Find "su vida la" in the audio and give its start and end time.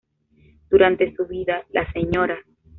1.15-1.85